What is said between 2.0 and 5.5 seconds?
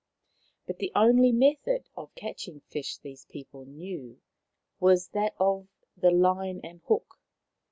catching fish these people knew was that